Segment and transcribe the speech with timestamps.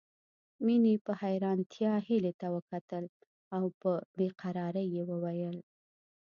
[0.65, 3.03] مينې په حيرانتيا هيلې ته وکتل
[3.55, 5.57] او په بې قرارۍ يې وويل